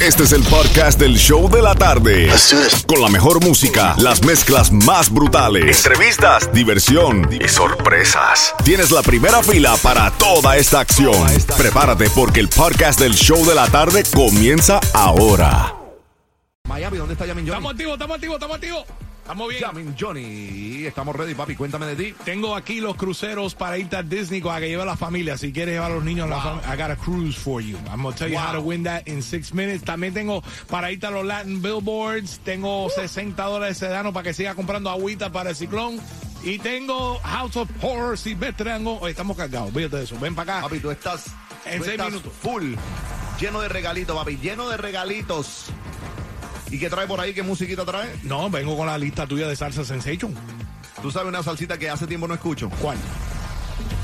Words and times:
Este 0.00 0.22
es 0.22 0.32
el 0.32 0.44
podcast 0.44 1.00
del 1.00 1.16
show 1.16 1.50
de 1.50 1.60
la 1.60 1.74
tarde. 1.74 2.30
Con 2.86 3.02
la 3.02 3.08
mejor 3.08 3.44
música, 3.44 3.96
las 3.98 4.24
mezclas 4.24 4.70
más 4.70 5.12
brutales, 5.12 5.84
entrevistas, 5.84 6.52
diversión 6.52 7.28
y 7.32 7.48
sorpresas. 7.48 8.54
Tienes 8.64 8.92
la 8.92 9.02
primera 9.02 9.42
fila 9.42 9.76
para 9.82 10.12
toda 10.12 10.56
esta 10.56 10.78
acción. 10.78 11.26
Prepárate 11.56 12.08
porque 12.10 12.38
el 12.38 12.48
podcast 12.48 13.00
del 13.00 13.14
show 13.14 13.44
de 13.44 13.56
la 13.56 13.66
tarde 13.66 14.04
comienza 14.14 14.78
ahora. 14.94 15.74
Miami, 16.68 16.98
¿dónde 16.98 17.14
está 17.14 17.26
Yamin 17.26 17.48
Johnny? 17.48 17.56
Estamos 17.56 17.72
activos, 17.72 17.92
estamos 17.94 18.14
activos, 18.14 18.34
estamos 18.36 18.54
activos. 18.54 19.07
Estamos 19.30 19.48
bien. 19.50 19.94
Johnny. 20.00 20.86
Estamos 20.86 21.14
ready, 21.14 21.34
papi. 21.34 21.54
Cuéntame 21.54 21.84
de 21.84 21.96
ti. 21.96 22.14
Tengo 22.24 22.56
aquí 22.56 22.80
los 22.80 22.96
cruceros 22.96 23.54
para 23.54 23.76
irte 23.76 23.94
a 23.96 24.02
Disney 24.02 24.40
con 24.40 24.54
a 24.54 24.58
que 24.58 24.68
lleve 24.70 24.82
a 24.82 24.86
la 24.86 24.96
familia. 24.96 25.36
Si 25.36 25.52
quieres 25.52 25.74
llevar 25.74 25.90
a 25.92 25.94
los 25.96 26.04
niños, 26.04 26.24
a 26.26 26.30
la 26.30 26.36
Wow. 26.36 26.62
fam- 26.62 26.74
I 26.74 26.76
got 26.80 26.90
a 26.90 26.96
cruise 26.96 27.36
for 27.36 27.60
you. 27.60 27.76
I'm 27.92 28.02
gonna 28.02 28.16
tell 28.16 28.30
you 28.30 28.38
how 28.38 28.52
to 28.54 28.60
win 28.62 28.84
that 28.84 29.02
in 29.06 29.22
six 29.22 29.52
minutes. 29.52 29.84
También 29.84 30.14
tengo 30.14 30.42
para 30.70 30.90
irte 30.90 31.06
a 31.06 31.10
los 31.10 31.26
Latin 31.26 31.60
Billboards. 31.60 32.38
Tengo 32.42 32.88
60 32.88 33.44
dólares 33.44 33.78
de 33.78 33.86
sedano 33.88 34.14
para 34.14 34.24
que 34.24 34.32
siga 34.32 34.54
comprando 34.54 34.88
agüita 34.88 35.30
para 35.30 35.50
el 35.50 35.56
ciclón. 35.56 36.00
Y 36.42 36.58
tengo 36.58 37.18
House 37.22 37.56
of 37.56 37.68
Horror 37.82 38.16
Silvestre 38.16 38.72
Ango. 38.72 38.98
Oye, 39.00 39.10
Estamos 39.10 39.36
cargados, 39.36 39.74
fíjate 39.74 39.96
de 39.98 40.04
eso. 40.04 40.18
Ven 40.18 40.34
para 40.34 40.54
acá. 40.54 40.62
Papi, 40.62 40.80
tú 40.80 40.90
estás, 40.90 41.26
En 41.66 41.78
tú 41.80 41.84
seis 41.84 41.96
estás 41.98 42.08
minutos. 42.08 42.32
full. 42.40 42.74
Lleno 43.38 43.60
de 43.60 43.68
regalitos, 43.68 44.16
papi. 44.16 44.38
Lleno 44.38 44.68
de 44.70 44.78
regalitos. 44.78 45.66
¿Y 46.70 46.78
qué 46.78 46.90
trae 46.90 47.06
por 47.06 47.20
ahí? 47.20 47.32
¿Qué 47.34 47.42
musiquita 47.42 47.84
trae? 47.84 48.14
No, 48.24 48.50
vengo 48.50 48.76
con 48.76 48.86
la 48.86 48.98
lista 48.98 49.26
tuya 49.26 49.48
de 49.48 49.56
Salsa 49.56 49.84
Sensation. 49.84 50.34
Tú 51.02 51.10
sabes 51.10 51.28
una 51.28 51.42
salsita 51.42 51.78
que 51.78 51.88
hace 51.88 52.06
tiempo 52.06 52.26
no 52.28 52.34
escucho. 52.34 52.68
¿Cuál? 52.80 52.98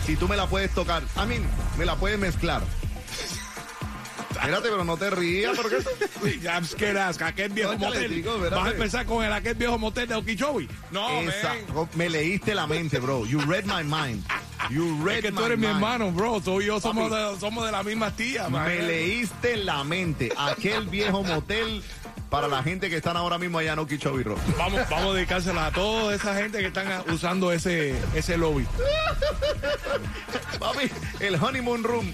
Si 0.06 0.16
tú 0.16 0.28
me 0.28 0.36
la 0.36 0.46
puedes 0.46 0.70
tocar, 0.72 1.02
a 1.16 1.26
mí 1.26 1.36
me 1.78 1.84
la 1.84 1.96
puedes 1.96 2.18
mezclar. 2.18 2.62
Espérate, 4.30 4.68
pero 4.68 4.84
no 4.84 4.96
te 4.96 5.08
rías, 5.10 5.56
porque 5.56 5.76
I'm 6.46 6.64
scared 6.66 6.96
as 6.96 7.20
aquel 7.22 7.50
viejo 7.52 7.72
No, 7.74 7.78
motel. 7.86 8.12
Espérate. 8.12 8.54
Vas 8.54 8.66
a 8.66 8.70
empezar 8.72 9.06
con 9.06 9.24
el 9.24 9.32
aquel 9.32 9.54
viejo 9.54 9.78
motel 9.78 10.08
de 10.08 10.14
Okeechobee. 10.16 10.68
No, 10.90 11.08
Esa, 11.22 11.54
man. 11.72 11.88
me 11.94 12.10
leíste 12.10 12.54
la 12.54 12.66
mente, 12.66 12.98
bro. 12.98 13.24
You 13.26 13.40
read 13.42 13.64
my 13.64 13.82
mind. 13.82 14.22
You 14.70 15.02
read 15.04 15.18
Es 15.18 15.22
que 15.22 15.32
tú 15.32 15.40
my 15.40 15.46
eres 15.46 15.58
mi 15.58 15.66
hermano, 15.66 16.10
bro. 16.12 16.40
Tú 16.40 16.60
y 16.60 16.66
yo 16.66 16.80
somos 16.80 17.10
Papi. 17.10 17.34
de, 17.34 17.40
somos 17.40 17.64
de 17.64 17.72
la 17.72 17.82
misma 17.82 18.10
tía, 18.14 18.48
man. 18.48 18.66
Me 18.66 18.82
leíste 18.82 19.56
la 19.56 19.82
mente. 19.84 20.30
Aquel 20.36 20.88
viejo 20.88 21.22
motel 21.22 21.82
para 22.34 22.48
la 22.48 22.64
gente 22.64 22.90
que 22.90 22.96
están 22.96 23.16
ahora 23.16 23.38
mismo 23.38 23.58
allá 23.60 23.74
en 23.74 23.78
Road. 24.24 24.38
Vamos, 24.58 24.80
vamos 24.90 25.12
a 25.12 25.14
dedicársela 25.14 25.66
a 25.66 25.70
toda 25.70 26.12
esa 26.16 26.34
gente 26.34 26.58
que 26.58 26.66
están 26.66 26.88
usando 27.12 27.52
ese, 27.52 27.94
ese 28.12 28.36
lobby. 28.36 28.66
Papi, 30.58 30.90
el 31.20 31.36
honeymoon 31.36 31.84
room. 31.84 32.12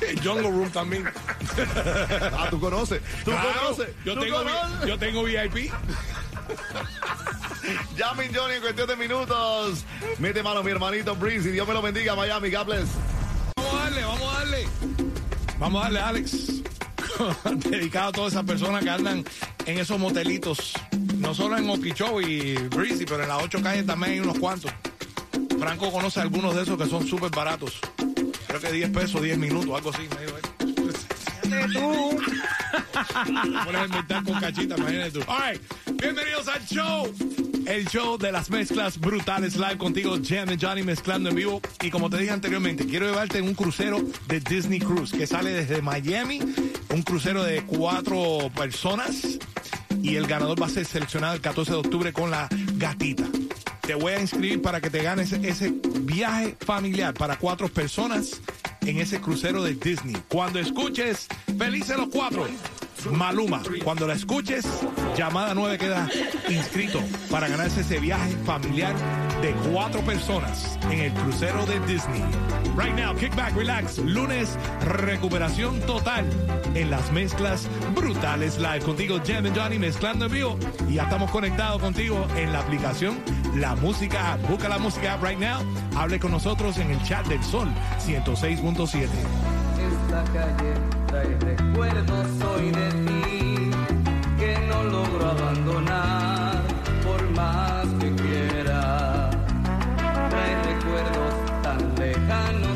El 0.00 0.18
Jungle 0.26 0.48
Room 0.50 0.70
también. 0.70 1.04
Ah, 2.38 2.46
tú 2.48 2.58
conoces. 2.58 3.02
Tú 3.22 3.30
Claro, 3.32 3.50
conoces. 3.64 3.88
yo, 4.02 4.14
tú 4.14 4.20
tengo, 4.20 4.38
conoces. 4.38 4.88
yo 4.88 4.98
tengo 4.98 5.22
VIP. 5.24 5.72
Llamen 7.98 8.34
Johnny 8.34 8.54
en 8.54 8.60
cuestión 8.62 8.88
de 8.88 8.96
minutos. 8.96 9.84
Mete 10.18 10.42
mano, 10.42 10.62
mi 10.62 10.70
hermanito 10.70 11.14
Breeze. 11.14 11.50
Y 11.50 11.52
Dios 11.52 11.68
me 11.68 11.74
lo 11.74 11.82
bendiga, 11.82 12.14
Miami. 12.16 12.50
God 12.50 12.64
bless. 12.64 12.88
Vamos 13.58 13.74
a 13.74 13.84
darle, 13.84 14.04
vamos 14.06 14.22
a 14.34 14.38
darle. 14.38 14.68
Vamos 15.58 15.80
a 15.80 15.84
darle, 15.84 16.00
Alex. 16.00 16.62
Dedicado 17.70 18.08
a 18.08 18.12
todas 18.12 18.32
esas 18.32 18.44
personas 18.44 18.82
que 18.82 18.90
andan 18.90 19.24
en 19.66 19.78
esos 19.78 19.98
motelitos. 19.98 20.72
No 21.16 21.34
solo 21.34 21.58
en 21.58 21.68
Okeechobee 21.68 22.26
y 22.26 22.54
Breezy, 22.68 23.04
pero 23.04 23.22
en 23.22 23.28
las 23.28 23.42
ocho 23.42 23.60
calles 23.62 23.86
también 23.86 24.12
hay 24.12 24.20
unos 24.20 24.38
cuantos. 24.38 24.70
Franco 25.58 25.90
conoce 25.90 26.20
algunos 26.20 26.54
de 26.54 26.62
esos 26.62 26.78
que 26.78 26.86
son 26.86 27.06
súper 27.06 27.30
baratos. 27.30 27.80
Creo 28.46 28.60
que 28.60 28.72
10 28.72 28.90
pesos, 28.90 29.22
10 29.22 29.38
minutos, 29.38 29.74
algo 29.74 29.90
así. 29.90 30.08
Él. 31.42 31.72
tú. 31.72 32.18
Pones 33.64 33.90
el 33.90 34.24
con 34.24 34.40
cachita, 34.40 34.76
imagínate 34.76 35.10
tú. 35.10 35.20
All 35.26 35.52
right, 35.52 35.62
bienvenidos 36.00 36.48
al 36.48 36.64
show. 36.66 37.47
El 37.68 37.86
show 37.86 38.16
de 38.16 38.32
las 38.32 38.48
mezclas 38.48 38.98
brutales 38.98 39.56
live 39.56 39.76
contigo, 39.76 40.16
Jam 40.26 40.48
Johnny 40.58 40.82
mezclando 40.82 41.28
en 41.28 41.36
vivo. 41.36 41.60
Y 41.82 41.90
como 41.90 42.08
te 42.08 42.16
dije 42.16 42.30
anteriormente, 42.30 42.86
quiero 42.86 43.04
llevarte 43.04 43.36
en 43.36 43.44
un 43.44 43.54
crucero 43.54 44.00
de 44.26 44.40
Disney 44.40 44.78
Cruise 44.78 45.12
que 45.12 45.26
sale 45.26 45.50
desde 45.50 45.82
Miami, 45.82 46.40
un 46.88 47.02
crucero 47.02 47.44
de 47.44 47.62
cuatro 47.64 48.50
personas. 48.56 49.38
Y 50.02 50.16
el 50.16 50.26
ganador 50.26 50.60
va 50.60 50.64
a 50.64 50.70
ser 50.70 50.86
seleccionado 50.86 51.34
el 51.34 51.42
14 51.42 51.72
de 51.72 51.76
octubre 51.76 52.12
con 52.14 52.30
la 52.30 52.48
gatita. 52.76 53.24
Te 53.82 53.94
voy 53.94 54.14
a 54.14 54.20
inscribir 54.20 54.62
para 54.62 54.80
que 54.80 54.88
te 54.88 55.02
ganes 55.02 55.32
ese 55.32 55.74
viaje 56.00 56.56
familiar 56.60 57.12
para 57.12 57.36
cuatro 57.36 57.68
personas 57.68 58.40
en 58.80 58.98
ese 58.98 59.20
crucero 59.20 59.62
de 59.62 59.74
Disney. 59.74 60.16
Cuando 60.28 60.58
escuches 60.58 61.28
Felices 61.58 61.98
los 61.98 62.08
Cuatro, 62.08 62.46
Maluma, 63.06 63.62
cuando 63.84 64.06
la 64.06 64.14
escuches, 64.14 64.66
llamada 65.16 65.54
9 65.54 65.78
queda 65.78 66.08
inscrito 66.48 67.00
para 67.30 67.48
ganarse 67.48 67.80
ese 67.80 67.98
viaje 67.98 68.36
familiar 68.44 68.94
de 69.40 69.52
cuatro 69.70 70.00
personas 70.02 70.78
en 70.90 71.00
el 71.00 71.12
crucero 71.12 71.64
de 71.66 71.78
Disney. 71.80 72.22
Right 72.76 72.94
now, 72.94 73.14
kick 73.14 73.34
back, 73.34 73.54
relax. 73.54 73.98
Lunes, 73.98 74.56
recuperación 74.84 75.80
total 75.80 76.24
en 76.74 76.90
las 76.90 77.10
mezclas 77.12 77.68
brutales 77.94 78.58
live. 78.58 78.80
Contigo, 78.80 79.20
Jam 79.24 79.46
and 79.46 79.56
Johnny 79.56 79.78
mezclando 79.78 80.26
en 80.26 80.32
vivo. 80.32 80.58
Y 80.88 80.94
ya 80.94 81.04
estamos 81.04 81.30
conectados 81.30 81.80
contigo 81.80 82.26
en 82.36 82.52
la 82.52 82.60
aplicación 82.60 83.18
La 83.54 83.74
Música 83.76 84.32
App. 84.32 84.48
Busca 84.48 84.68
la 84.68 84.78
música 84.78 85.14
app 85.14 85.22
right 85.22 85.38
now. 85.38 85.60
Hable 85.96 86.18
con 86.18 86.32
nosotros 86.32 86.78
en 86.78 86.90
el 86.90 87.02
chat 87.02 87.26
del 87.26 87.42
Sol 87.42 87.68
106.7. 88.04 89.08
Esta 89.78 90.24
calle 90.32 90.97
trae 91.08 91.36
recuerdos 91.40 92.26
hoy 92.44 92.70
de 92.70 92.88
ti 93.06 93.70
que 94.38 94.58
no 94.68 94.84
logro 94.84 95.26
abandonar 95.26 96.62
por 97.02 97.20
más 97.30 97.86
que 98.00 98.14
quiera. 98.22 99.30
Trae 100.30 100.54
recuerdos 100.70 101.34
tan 101.62 101.80
lejanos 101.96 102.67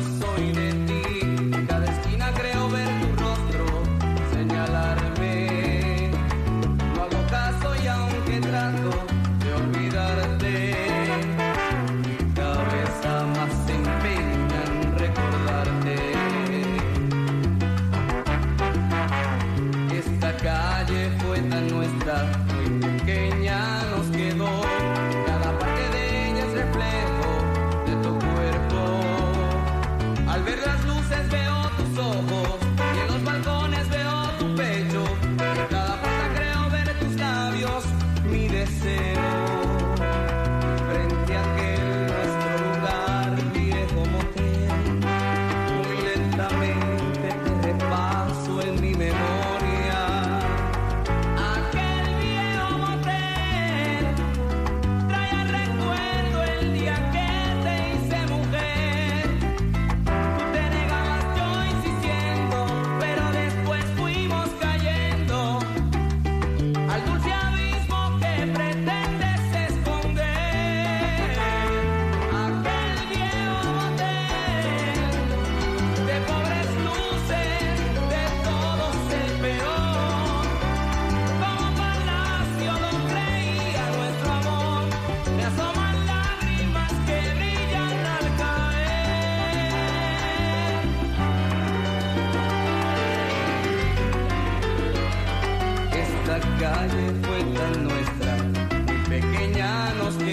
fue 97.23 97.43
tan 97.55 97.83
nuestra, 97.83 98.37
muy 98.85 98.97
pequeña 99.09 99.93
nos 99.95 100.15
quedó. 100.15 100.32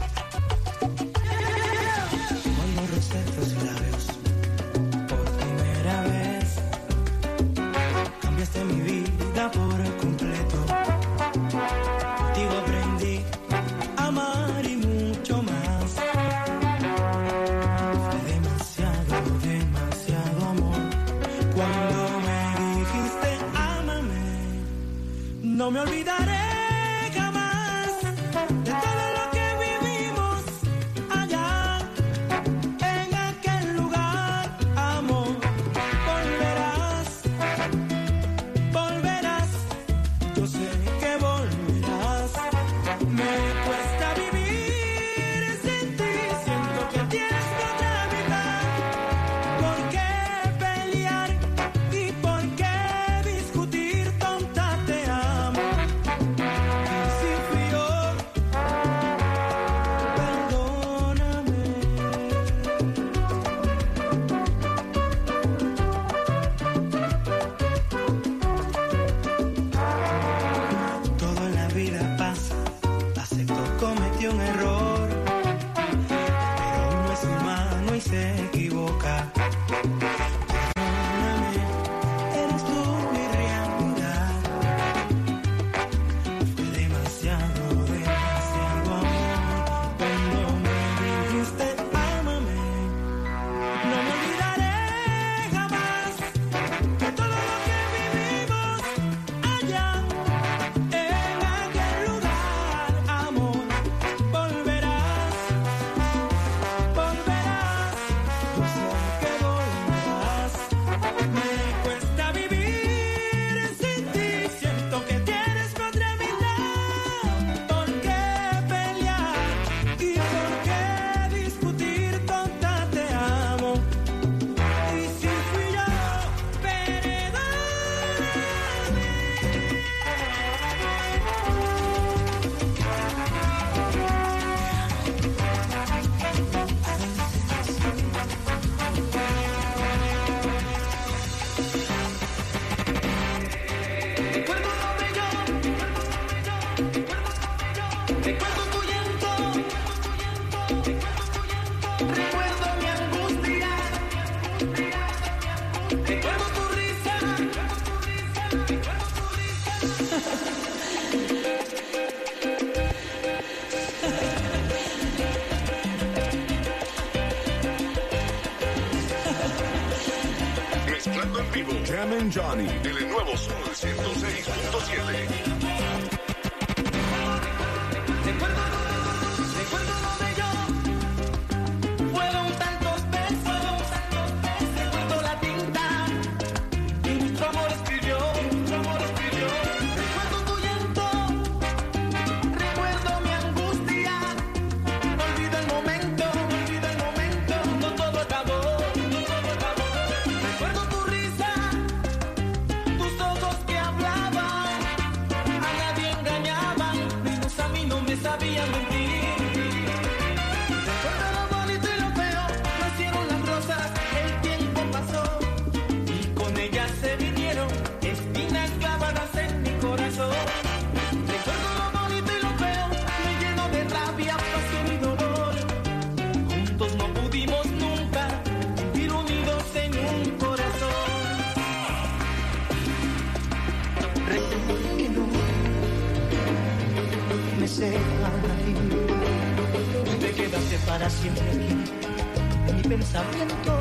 pensamiento. 243.11 243.73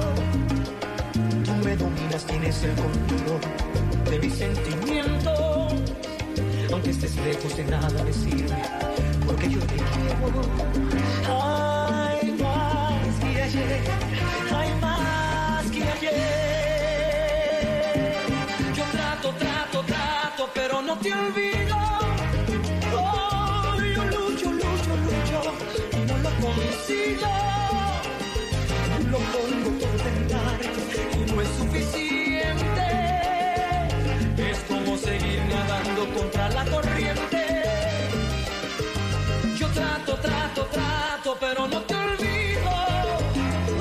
Tú 1.45 1.53
me 1.65 1.77
dominas, 1.77 2.25
tienes 2.27 2.63
el 2.65 2.75
control 2.75 3.41
de 4.11 4.19
mi 4.19 4.31
sentimiento. 4.31 5.69
Aunque 6.73 6.91
estés 6.91 7.17
lejos 7.17 7.57
de 7.57 7.65
nada 7.65 8.03
me 8.05 8.13
sirve, 8.13 8.63
porque 9.27 9.49
yo 9.51 9.61
te 9.61 9.77
quiero. 9.77 10.43
Hay 11.29 12.33
más 12.33 13.15
que 13.21 13.43
ayer, 13.43 13.81
hay 14.57 14.75
más 14.81 15.67
que 15.71 15.83
ayer. 15.83 16.13
Yo 18.77 18.85
trato, 18.93 19.33
trato, 19.35 19.83
trato, 19.85 20.51
pero 20.55 20.83
no 20.83 20.97
te 20.99 21.13
olvido. 21.13 21.77
Oh, 22.97 23.77
yo 23.79 24.05
lucho, 24.05 24.53
lucho, 24.53 24.97
lucho 25.07 25.55
y 25.93 25.99
no 26.07 26.19
lo 26.19 26.31
consigo 26.41 27.40
lo 29.11 29.19
pongo 29.19 29.71
contentar 29.85 30.61
y 31.15 31.33
no 31.33 31.41
es 31.43 31.49
suficiente. 31.59 32.87
Es 34.39 34.59
como 34.69 34.97
seguir 34.97 35.43
nadando 35.49 36.03
contra 36.15 36.49
la 36.51 36.65
corriente. 36.65 37.43
Yo 39.59 39.67
trato, 39.69 40.15
trato, 40.17 40.67
trato, 40.67 41.37
pero 41.41 41.67
no 41.67 41.81
te 41.83 41.95
olvido. 41.95 42.71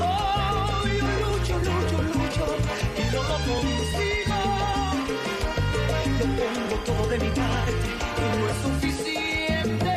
Oh, 0.02 0.84
yo 1.00 1.08
lucho, 1.24 1.56
lucho, 1.68 1.98
lucho 2.12 2.46
y 2.98 3.04
no 3.14 3.22
lo 3.30 3.38
consigo. 3.50 4.40
Yo 6.18 6.26
pongo 6.40 6.76
todo 6.88 7.08
de 7.08 7.18
mi 7.20 7.30
parte 7.30 7.90
y 8.18 8.30
no 8.40 8.46
es 8.52 8.58
suficiente. 8.68 9.94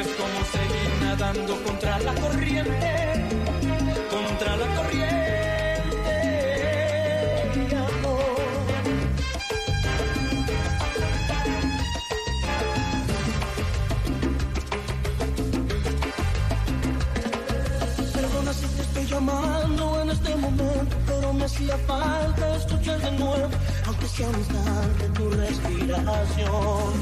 Es 0.00 0.08
como 0.20 0.38
seguir 0.54 0.90
nadando 1.02 1.52
contra 1.64 1.98
la 1.98 2.14
corriente 2.14 3.23
la 4.56 4.66
corriente, 4.76 6.14
amor. 7.76 8.24
Perdona 18.14 18.52
si 18.52 18.66
te 18.66 18.82
estoy 18.82 19.06
llamando 19.06 20.02
en 20.02 20.10
este 20.10 20.36
momento, 20.36 20.96
pero 21.06 21.32
me 21.32 21.44
hacía 21.44 21.76
falta 21.78 22.56
escuchar 22.56 23.00
de 23.00 23.10
nuevo, 23.12 23.48
aunque 23.86 24.06
sea 24.06 24.28
un 24.28 24.38
instante 24.38 25.08
tu 25.14 25.30
respiración. 25.30 26.92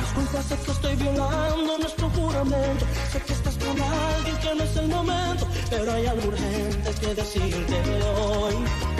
Disculpa, 0.00 0.42
sé 0.42 0.56
que 0.64 0.70
estoy 0.72 0.96
violando 0.96 1.78
nuestro 1.78 2.10
juramento, 2.10 2.86
sé 3.12 3.20
que 3.22 3.37
con 3.68 3.82
alguien 3.82 4.36
que 4.38 4.54
no 4.54 4.64
es 4.64 4.76
el 4.76 4.88
momento, 4.88 5.48
pero 5.70 5.92
hay 5.92 6.06
algo 6.06 6.28
urgente 6.28 6.90
que 7.00 7.14
decirte 7.14 7.76
hoy. 8.04 8.97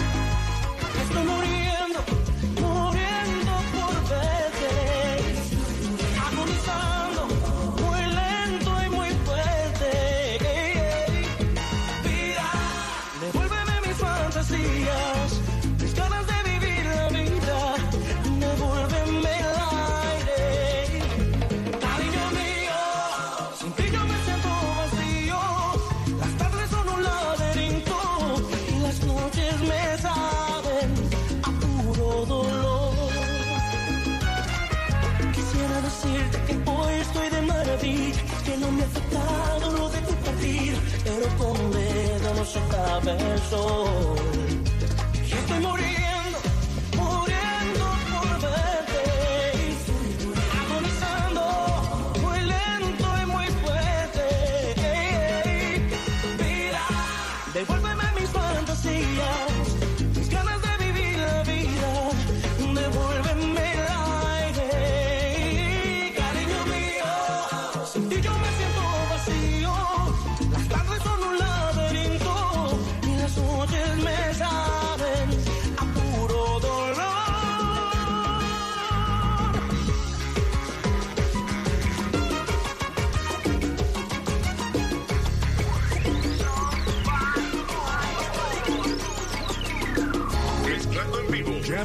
Se 43.17 44.18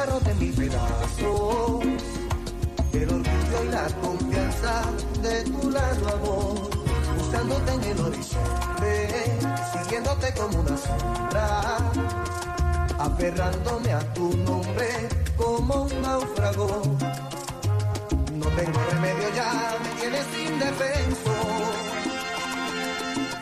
Rota 0.05 0.31
en 0.31 0.39
mil 0.39 0.53
pedazos. 0.53 1.85
El 2.93 3.09
orgullo 3.09 3.65
y 3.65 3.69
la 3.69 3.87
confianza 4.03 4.83
de 5.23 5.43
tu 5.45 5.71
lado, 5.71 6.09
amor. 6.15 6.71
Buscándote 7.19 7.73
en 7.73 7.85
el 7.85 8.01
horizonte, 8.01 9.39
siguiéndote 9.73 10.35
como 10.35 10.61
una 10.61 10.77
sombra. 10.77 11.79
Aferrándome 12.99 13.93
a 13.93 14.15
tu 14.15 14.37
nombre 14.39 14.89
como 15.37 15.83
un 15.85 16.03
náufrago. 16.03 16.83
No 18.35 18.47
tengo 18.49 18.79
remedio 18.91 19.29
ya, 19.35 19.79
me 19.83 20.01
tienes 20.01 20.27
indefenso. 20.47 21.35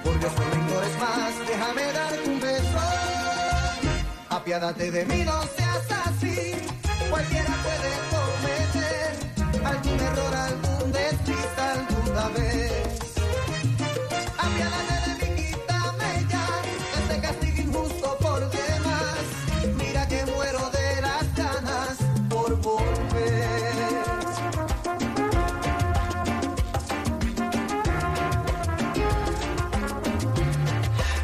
Por 0.02 0.18
Dios, 0.18 0.32
no 0.38 0.44
me 0.46 0.62
ignores 0.62 0.99
más, 1.00 1.32
déjame 1.49 1.92
darte 1.92 2.30
un 2.30 2.40
beso. 2.40 2.78
Apiádate 4.30 4.90
de 4.90 5.04
mí, 5.04 5.25
no. 5.25 5.63
Cualquiera 7.14 7.54
puede 7.62 7.92
cometer 8.11 9.12
algún 9.64 10.00
error, 10.00 10.35
algún 10.35 10.90
desliz 10.90 11.52
alguna 11.56 12.28
vez. 12.30 13.12
Apiádate 14.37 14.97
de 15.06 15.14
mí, 15.21 15.52
quítame 15.52 16.26
ya 16.28 16.47
este 16.99 17.21
castigo 17.21 17.61
injusto 17.68 18.16
por 18.21 18.40
demás. 18.50 19.25
Mira 19.78 20.09
que 20.09 20.26
muero 20.26 20.68
de 20.71 21.00
las 21.02 21.35
ganas 21.37 21.99
por 22.28 22.61
volver. 22.61 23.62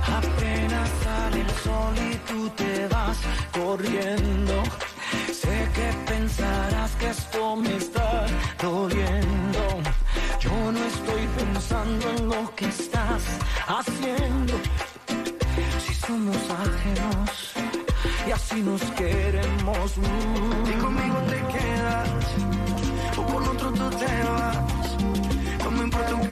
Apenas 0.07 0.91
sale 1.03 1.41
el 1.41 1.51
sol 1.65 1.95
y 1.99 2.15
tú 2.31 2.49
te 2.51 2.87
vas 2.87 3.19
corriendo. 3.53 4.40
Lo 12.31 12.55
que 12.55 12.67
estás 12.67 13.23
haciendo. 13.67 14.55
Si 15.85 15.95
somos 15.95 16.37
ajenos 16.51 17.53
y 18.27 18.31
así 18.31 18.63
nos 18.63 18.83
queremos. 18.93 19.93
Y 20.67 20.73
conmigo 20.81 21.19
te 21.29 21.39
quedas 21.55 22.09
o 23.17 23.23
con 23.27 23.49
otro 23.49 23.73
tú 23.73 23.91
te 23.91 24.13
vas. 24.29 24.97
No 25.65 25.71
me 25.73 25.83
importa 25.85 26.15
un 26.15 26.30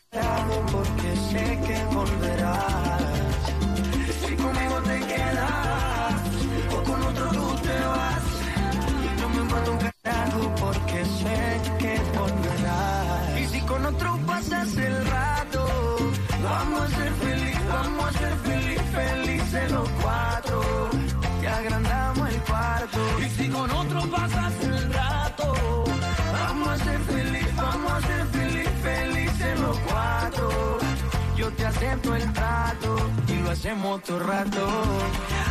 Acepto 31.89 32.15
el 32.17 32.33
trato 32.35 32.97
y 33.29 33.37
lo 33.37 33.51
hacemos 33.51 34.03
todo 34.03 34.19
rato. 34.19 34.69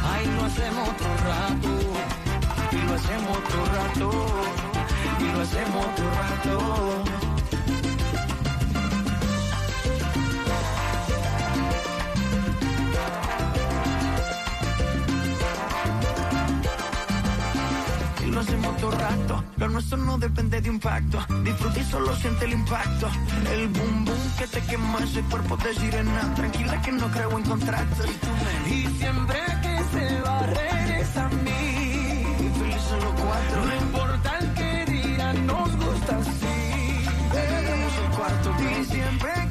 Ay, 0.03 0.27
lo 0.27 0.45
hacemos 0.45 0.95
todo 0.97 1.17
rato. 1.25 1.69
Y 2.71 2.75
lo 2.75 2.93
hacemos 2.93 3.43
todo 3.45 3.65
rato. 3.65 4.11
Y 5.19 5.23
lo 5.31 5.41
hacemos 5.41 5.95
todo 5.95 6.11
rato. 6.11 7.36
Lo 18.31 18.39
hacemos 18.39 18.77
todo 18.77 18.91
rato. 18.91 19.43
Lo 19.57 19.67
nuestro 19.69 19.97
no 19.97 20.17
depende 20.17 20.61
de 20.61 20.69
un 20.69 20.79
pacto. 20.79 21.19
Disfruta 21.43 21.79
y 21.79 21.83
solo 21.83 22.15
siente 22.15 22.45
el 22.45 22.53
impacto. 22.53 23.09
El 23.51 23.67
boom 23.69 24.05
boom 24.05 24.17
que 24.37 24.47
te 24.47 24.61
quema 24.61 24.99
ese 24.99 25.21
cuerpo 25.21 25.57
de 25.57 25.73
sirena. 25.75 26.35
Tranquila 26.35 26.81
que 26.81 26.91
no 26.91 27.07
creo 27.11 27.37
en 27.37 27.43
contratos. 27.43 28.07
Y 28.67 28.85
siempre 28.99 29.39
que 29.61 29.75
se 29.91 30.21
va, 30.21 30.39
regresa 30.41 31.25
a 31.25 31.29
mí. 31.29 32.25
Y 32.39 32.59
felices 32.59 33.03
los 33.03 33.13
cuatro. 33.21 33.65
No 33.65 33.75
importa 33.75 34.37
el 34.39 34.53
que 34.53 34.91
digan, 34.91 35.47
nos 35.47 35.75
gusta 35.77 36.17
así. 36.17 37.05
Tenemos 37.31 37.93
el 38.03 38.17
cuarto. 38.17 38.55
Y 38.59 38.85
siempre 38.85 39.46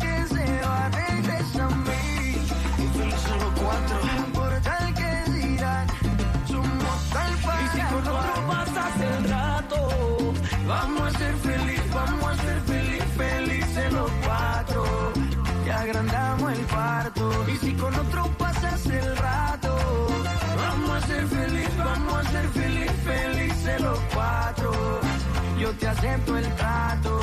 te 25.79 25.87
acepto 25.87 26.37
el 26.37 26.55
trato. 26.55 27.21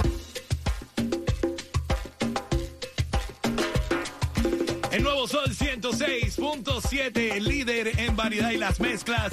El 4.92 5.04
nuevo 5.04 5.28
Sol 5.28 5.50
106.7, 5.50 7.40
líder 7.40 8.00
en 8.00 8.16
variedad 8.16 8.52
y 8.52 8.58
las 8.58 8.80
mezclas 8.80 9.32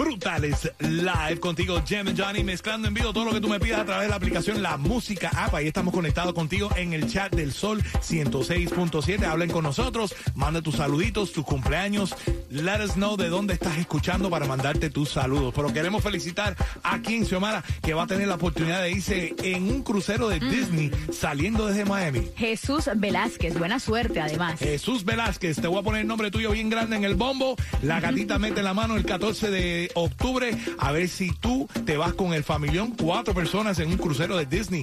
brutales. 0.00 0.72
Live 0.78 1.40
contigo, 1.40 1.76
and 1.76 2.18
Johnny, 2.18 2.42
mezclando 2.42 2.88
en 2.88 2.94
vivo 2.94 3.12
todo 3.12 3.26
lo 3.26 3.32
que 3.32 3.40
tú 3.40 3.48
me 3.48 3.60
pidas 3.60 3.80
a 3.80 3.84
través 3.84 4.04
de 4.04 4.08
la 4.08 4.16
aplicación 4.16 4.62
La 4.62 4.78
Música 4.78 5.28
App. 5.36 5.54
Ahí 5.54 5.66
estamos 5.66 5.92
conectados 5.92 6.32
contigo 6.32 6.70
en 6.76 6.94
el 6.94 7.06
chat 7.06 7.34
del 7.34 7.52
Sol 7.52 7.82
106.7. 7.82 9.24
Hablen 9.24 9.50
con 9.50 9.62
nosotros, 9.62 10.14
manda 10.34 10.62
tus 10.62 10.76
saluditos, 10.76 11.32
tus 11.32 11.44
cumpleaños. 11.44 12.14
Let 12.48 12.82
us 12.82 12.94
know 12.94 13.16
de 13.18 13.28
dónde 13.28 13.54
estás 13.54 13.76
escuchando 13.76 14.30
para 14.30 14.46
mandarte 14.46 14.88
tus 14.88 15.10
saludos. 15.10 15.52
Pero 15.54 15.70
queremos 15.72 16.02
felicitar 16.02 16.56
a 16.82 17.00
quien 17.02 17.26
Xiomara, 17.26 17.62
que 17.82 17.92
va 17.92 18.04
a 18.04 18.06
tener 18.06 18.26
la 18.26 18.36
oportunidad 18.36 18.80
de 18.82 18.92
irse 18.92 19.34
en 19.42 19.70
un 19.70 19.82
crucero 19.82 20.28
de 20.28 20.40
Disney 20.40 20.90
saliendo 21.12 21.66
desde 21.66 21.84
Miami. 21.84 22.26
Jesús 22.36 22.88
Velázquez, 22.96 23.58
buena 23.58 23.78
suerte 23.78 24.20
además. 24.20 24.58
Jesús 24.58 25.04
Velázquez, 25.04 25.60
te 25.60 25.66
voy 25.66 25.80
a 25.80 25.82
poner 25.82 26.00
el 26.00 26.06
nombre 26.06 26.30
tuyo 26.30 26.52
bien 26.52 26.70
grande 26.70 26.96
en 26.96 27.04
el 27.04 27.16
bombo. 27.16 27.56
La 27.82 28.00
gatita 28.00 28.38
mete 28.38 28.62
la 28.62 28.72
mano 28.72 28.96
el 28.96 29.04
14 29.04 29.50
de 29.50 29.89
octubre. 29.94 30.56
A 30.78 30.92
ver 30.92 31.08
si 31.08 31.30
tú 31.32 31.68
te 31.84 31.96
vas 31.96 32.14
con 32.14 32.34
el 32.34 32.44
familión, 32.44 32.94
cuatro 33.00 33.34
personas 33.34 33.78
en 33.78 33.88
un 33.90 33.96
crucero 33.98 34.36
de 34.36 34.46
Disney. 34.46 34.82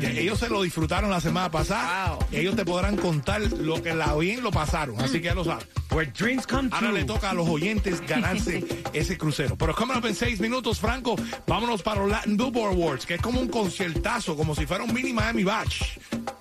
Que 0.00 0.20
Ellos 0.20 0.38
se 0.38 0.48
lo 0.48 0.62
disfrutaron 0.62 1.10
la 1.10 1.20
semana 1.20 1.50
pasada. 1.50 2.14
Wow. 2.14 2.26
Ellos 2.32 2.56
te 2.56 2.64
podrán 2.64 2.96
contar 2.96 3.40
lo 3.40 3.82
que 3.82 3.94
la 3.94 4.14
bien 4.16 4.42
lo 4.42 4.50
pasaron. 4.50 5.00
Así 5.00 5.18
que 5.20 5.26
ya 5.26 5.34
lo 5.34 5.44
sabes. 5.44 5.66
Where 5.90 6.10
dreams 6.16 6.46
come 6.46 6.68
Ahora 6.70 6.88
true. 6.88 6.98
le 7.00 7.04
toca 7.04 7.30
a 7.30 7.34
los 7.34 7.48
oyentes 7.48 8.00
ganarse 8.06 8.64
ese 8.92 9.16
crucero. 9.16 9.56
Pero 9.56 9.74
coming 9.74 9.94
up 9.96 10.06
en 10.06 10.14
seis 10.14 10.38
minutos, 10.40 10.78
Franco, 10.80 11.16
vámonos 11.46 11.82
para 11.82 12.00
los 12.02 12.10
Latin 12.10 12.36
Billboard 12.36 12.72
Awards, 12.74 13.06
que 13.06 13.14
es 13.14 13.20
como 13.22 13.40
un 13.40 13.48
conciertazo, 13.48 14.36
como 14.36 14.54
si 14.54 14.66
fuera 14.66 14.84
un 14.84 14.92
mini 14.92 15.12
Miami 15.12 15.44
Batch. 15.44 15.98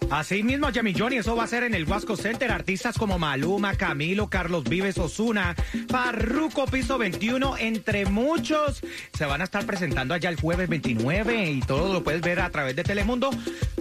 Así 0.10 0.42
mismo, 0.42 0.70
Jamie 0.74 0.96
Johnny, 0.98 1.18
eso 1.18 1.36
va 1.36 1.44
a 1.44 1.48
ser 1.48 1.64
en 1.64 1.74
el 1.74 1.84
Wasco 1.86 2.16
Center. 2.16 2.52
Artistas 2.52 2.98
como 2.98 3.20
Maluma, 3.20 3.76
Camilo, 3.76 4.30
Carlos 4.30 4.64
Vives, 4.64 4.98
Osuna, 4.98 5.56
Farruco, 5.90 6.66
Piso 6.66 6.98
21, 6.98 7.58
entre 7.58 8.06
muchos, 8.06 8.82
se 9.14 9.26
van 9.26 9.42
a 9.42 9.44
estar 9.44 9.66
presentando 9.66 10.14
allá 10.14 10.30
el 10.30 10.40
jueves 10.40 10.70
29 10.70 11.52
y 11.52 11.60
todo 11.60 11.92
lo 11.92 12.04
puedes 12.04 12.22
ver 12.22 12.40
a 12.40 12.50
través 12.50 12.76
de 12.76 12.84
Telemundo 12.84 13.32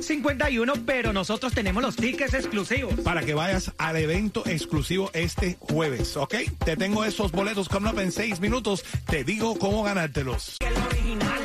51, 0.00 0.72
pero 0.84 1.12
nosotros 1.12 1.52
tenemos 1.52 1.82
los 1.82 1.96
tickets 1.96 2.34
exclusivos. 2.34 2.94
para 3.04 3.22
que 3.22 3.34
vayas 3.34 3.72
al 3.78 3.96
evento 3.96 4.42
exclusivo 4.46 5.10
este 5.14 5.56
jueves, 5.60 6.16
¿ok? 6.16 6.34
Te 6.64 6.76
tengo 6.76 7.04
esos 7.04 7.30
boletos 7.32 7.68
coming 7.68 7.90
up 7.90 8.00
en 8.00 8.10
seis 8.10 8.40
minutos. 8.40 8.84
Te 9.06 9.22
digo 9.24 9.56
cómo 9.58 9.82
ganártelos. 9.84 10.56
el 10.60 10.76
original. 10.76 11.40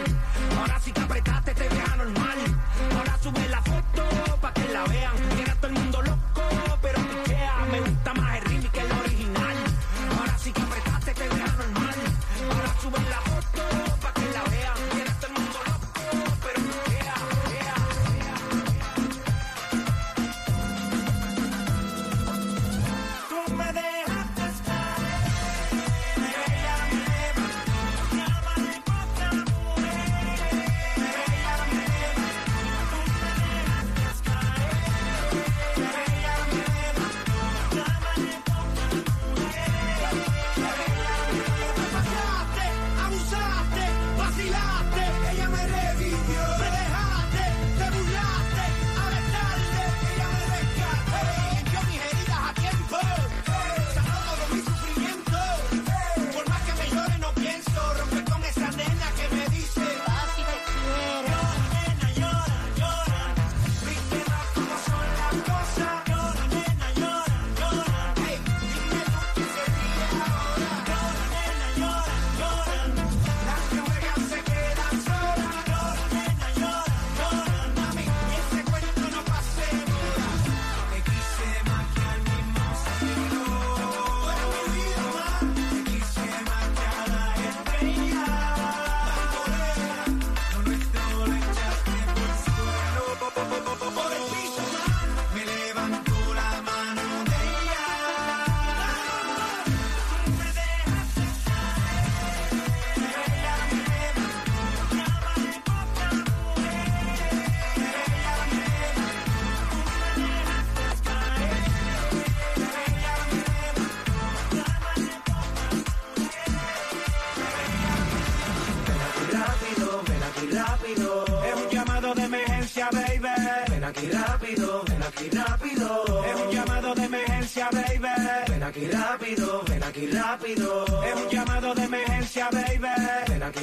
Ahora 0.58 0.80
sí 0.80 0.92
que 0.92 1.02
apretaste, 1.02 1.54
te 1.54 1.71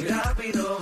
rápido. 0.08 0.77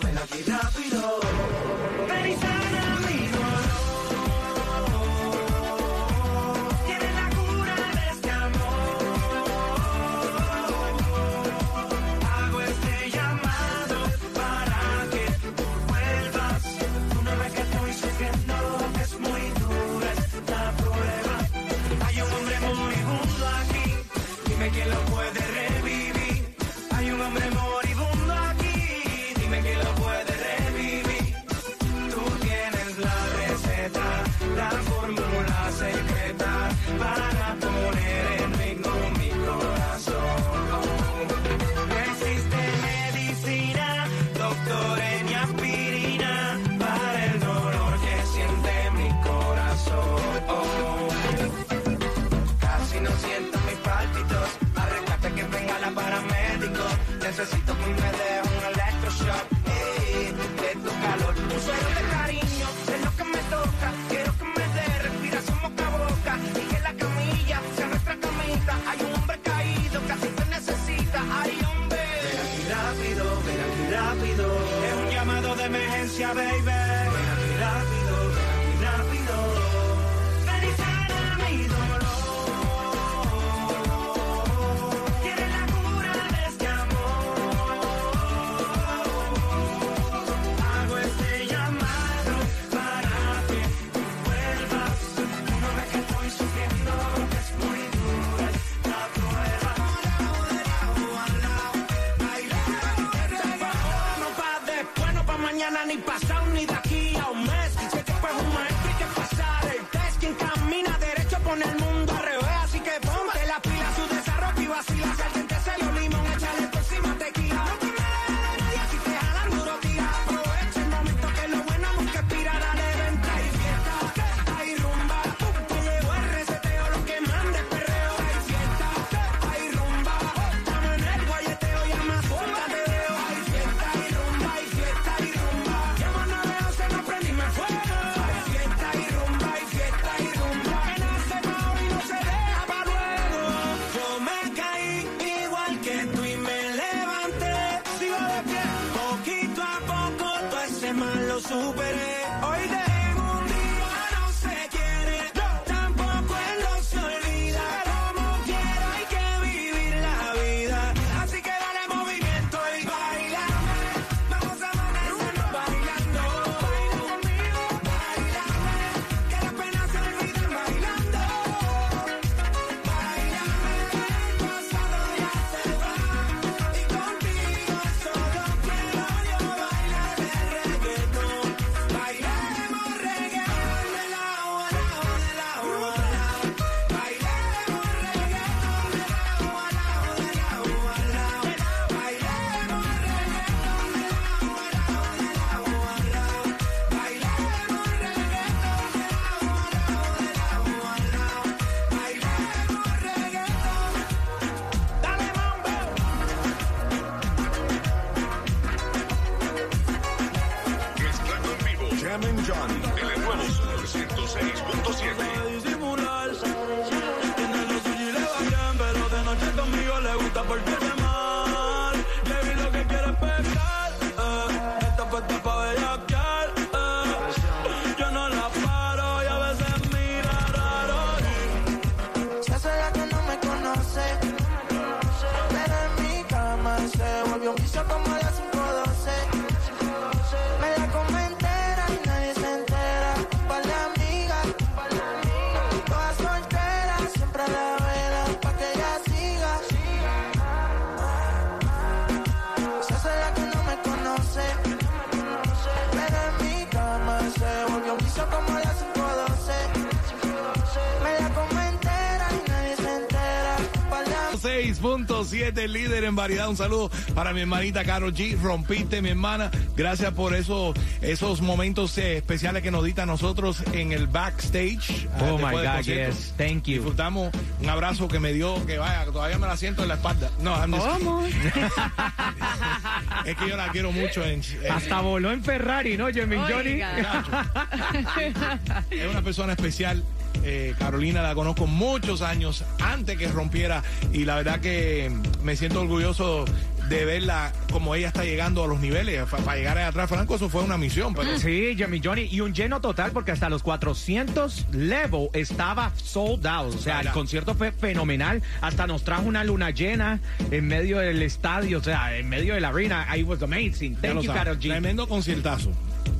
106.7, 265.24 265.68
líder 265.68 266.04
en 266.04 266.16
variedad. 266.16 266.48
Un 266.48 266.56
saludo 266.56 266.90
para 267.14 267.32
mi 267.32 267.40
hermanita 267.40 267.84
Carol 267.84 268.12
G. 268.14 268.38
Rompiste, 268.40 269.02
mi 269.02 269.10
hermana. 269.10 269.50
Gracias 269.76 270.12
por 270.12 270.34
esos, 270.34 270.76
esos 271.00 271.40
momentos 271.40 271.96
eh, 271.98 272.18
especiales 272.18 272.62
que 272.62 272.70
nos 272.70 272.84
diste 272.84 273.00
a 273.02 273.06
nosotros 273.06 273.62
en 273.72 273.92
el 273.92 274.06
backstage. 274.06 275.08
ah, 275.14 275.18
Oh 275.30 275.38
my 275.38 275.52
God, 275.52 275.82
yes. 275.84 276.34
Thank 276.36 276.64
you. 276.64 276.74
Disfrutamos 276.76 277.30
un 277.60 277.68
abrazo 277.68 278.08
que 278.08 278.20
me 278.20 278.32
dio, 278.32 278.64
que 278.66 278.78
vaya, 278.78 279.04
todavía 279.06 279.38
me 279.38 279.46
la 279.46 279.56
siento 279.56 279.82
en 279.82 279.88
la 279.88 279.94
espalda. 279.94 280.30
No, 280.40 280.54
I'm 280.56 280.72
just 280.72 280.86
¿Cómo? 280.86 281.26
es 283.24 283.36
que 283.36 283.48
yo 283.48 283.56
la 283.56 283.68
quiero 283.70 283.92
mucho. 283.92 284.24
En, 284.24 284.42
en- 284.62 284.72
Hasta 284.72 285.00
voló 285.00 285.32
en 285.32 285.42
Ferrari, 285.42 285.96
¿no, 285.96 286.08
Jimmy 286.08 286.36
Johnny? 286.36 286.80
Es 288.90 289.10
una 289.10 289.22
persona 289.22 289.52
especial. 289.52 290.02
Eh, 290.44 290.74
Carolina 290.78 291.22
la 291.22 291.34
conozco 291.34 291.66
muchos 291.66 292.22
años 292.22 292.64
antes 292.80 293.16
que 293.16 293.28
rompiera 293.28 293.82
y 294.12 294.24
la 294.24 294.36
verdad 294.36 294.60
que 294.60 295.10
me 295.42 295.56
siento 295.56 295.80
orgulloso 295.82 296.44
de 296.88 297.04
verla 297.04 297.52
como 297.72 297.94
ella 297.94 298.08
está 298.08 298.24
llegando 298.24 298.62
a 298.64 298.66
los 298.66 298.80
niveles. 298.80 299.22
Para 299.28 299.56
llegar 299.56 299.76
allá 299.78 299.88
atrás, 299.88 300.08
Franco, 300.08 300.36
eso 300.36 300.48
fue 300.48 300.62
una 300.62 300.76
misión. 300.78 301.14
Pero 301.14 301.38
Sí, 301.38 301.74
Jimmy 301.76 302.00
Johnny. 302.02 302.28
Y 302.30 302.40
un 302.40 302.54
lleno 302.54 302.80
total 302.80 303.10
porque 303.12 303.32
hasta 303.32 303.48
los 303.48 303.62
400 303.62 304.66
level 304.72 305.28
estaba 305.32 305.92
sold 305.96 306.46
out. 306.46 306.74
O 306.74 306.78
sea, 306.78 307.00
el 307.00 307.10
concierto 307.10 307.54
fue 307.54 307.72
fenomenal. 307.72 308.42
Hasta 308.60 308.86
nos 308.86 309.04
trajo 309.04 309.22
una 309.22 309.44
luna 309.44 309.70
llena 309.70 310.20
en 310.50 310.66
medio 310.66 310.98
del 310.98 311.22
estadio, 311.22 311.78
o 311.78 311.82
sea, 311.82 312.16
en 312.16 312.28
medio 312.28 312.54
de 312.54 312.60
la 312.60 312.68
arena. 312.68 313.06
I 313.16 313.22
was 313.24 313.42
amazing. 313.42 313.96
Thank 313.96 314.22
you. 314.22 314.32
Karol 314.32 314.58
G. 314.58 314.68
Tremendo 314.68 315.08
conciertazo. 315.08 315.72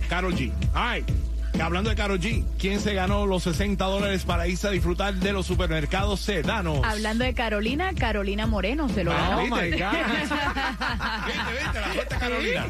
Carol 0.09 0.35
G. 0.35 0.53
All 0.75 0.95
right. 0.95 1.09
Hablando 1.63 1.91
de 1.91 1.97
Carol 1.97 2.21
G, 2.21 2.45
¿quién 2.59 2.81
se 2.81 2.95
ganó 2.95 3.27
los 3.27 3.43
60 3.43 3.85
dólares 3.85 4.25
para 4.25 4.47
irse 4.47 4.69
a 4.69 4.71
disfrutar 4.71 5.15
de 5.15 5.33
los 5.33 5.47
supermercados 5.47 6.21
sedanos? 6.21 6.81
Hablando 6.85 7.25
de 7.25 7.35
Carolina, 7.35 7.93
Carolina 7.99 8.47
Moreno 8.47 8.89
se 8.89 9.03
lo 9.03 9.11
Ah, 9.13 9.31
Oh 9.39 9.43
ganó. 9.45 9.57
my 9.57 9.63
¿viste? 9.71 9.85
God. 9.85 9.93
¿Viste, 11.27 11.81
viste? 11.97 12.11
La 12.15 12.19
Carolina. 12.19 12.67